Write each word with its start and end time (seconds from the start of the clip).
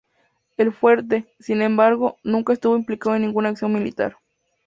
El 0.57 0.73
fuerte, 0.73 1.27
sin 1.39 1.61
embargo, 1.61 2.17
nunca 2.23 2.53
estuvo 2.53 2.75
implicado 2.75 3.15
en 3.15 3.21
ninguna 3.21 3.49
acción 3.49 3.71
militar. 3.71 4.17